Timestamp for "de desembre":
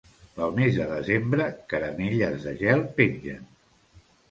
0.79-1.47